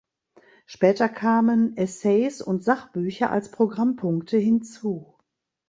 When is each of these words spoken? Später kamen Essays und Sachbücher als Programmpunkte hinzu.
Später 0.65 1.07
kamen 1.09 1.77
Essays 1.77 2.41
und 2.41 2.63
Sachbücher 2.63 3.29
als 3.29 3.51
Programmpunkte 3.51 4.37
hinzu. 4.37 5.13